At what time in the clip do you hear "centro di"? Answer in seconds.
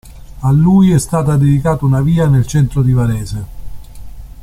2.47-2.91